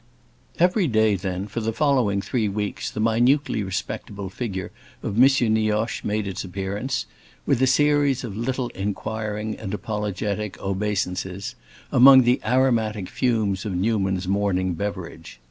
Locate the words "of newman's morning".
13.63-14.73